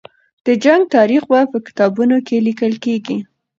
د 0.45 0.47
جنګ 0.63 0.81
تاریخ 0.95 1.21
به 1.31 1.39
په 1.51 1.57
کتابونو 1.67 2.17
کې 2.27 2.37
لیکل 2.47 2.73
کېږي. 2.85 3.17